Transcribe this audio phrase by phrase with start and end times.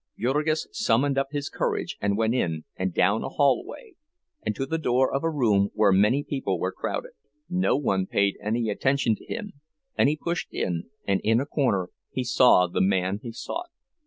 [0.17, 3.93] Jurgis summoned up his courage and went in, and down a hallway,
[4.43, 7.11] and to the door of a room where many people were crowded.
[7.47, 9.53] No one paid any attention to him,
[9.95, 13.69] and he pushed in, and in a corner he saw the man he sought.